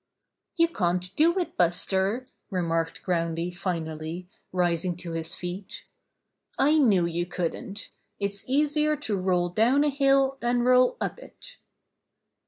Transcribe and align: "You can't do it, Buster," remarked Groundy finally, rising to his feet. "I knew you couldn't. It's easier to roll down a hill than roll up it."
"You 0.57 0.67
can't 0.67 1.15
do 1.15 1.37
it, 1.37 1.55
Buster," 1.55 2.27
remarked 2.49 3.03
Groundy 3.03 3.55
finally, 3.55 4.27
rising 4.51 4.95
to 4.97 5.11
his 5.11 5.35
feet. 5.35 5.83
"I 6.57 6.79
knew 6.79 7.05
you 7.05 7.27
couldn't. 7.27 7.91
It's 8.19 8.43
easier 8.47 8.95
to 8.95 9.15
roll 9.15 9.49
down 9.49 9.83
a 9.83 9.89
hill 9.89 10.37
than 10.41 10.63
roll 10.63 10.97
up 10.99 11.19
it." 11.19 11.57